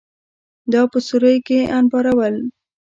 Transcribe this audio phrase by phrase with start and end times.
[0.71, 2.35] دا په سوریو کې انبارول.